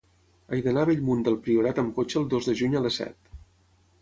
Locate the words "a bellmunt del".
0.85-1.37